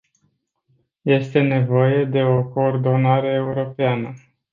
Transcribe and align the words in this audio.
Este 1.17 1.41
nevoie 1.43 2.05
de 2.07 2.21
o 2.23 2.43
coordonare 2.49 3.27
europeană. 3.29 4.13